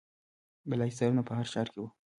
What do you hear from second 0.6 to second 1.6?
بالاحصارونه په هر